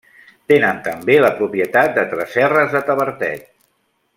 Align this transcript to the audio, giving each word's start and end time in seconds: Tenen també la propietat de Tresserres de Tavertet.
Tenen 0.51 0.79
també 0.87 1.17
la 1.25 1.29
propietat 1.41 1.93
de 1.99 2.07
Tresserres 2.15 2.73
de 2.77 2.85
Tavertet. 2.89 3.47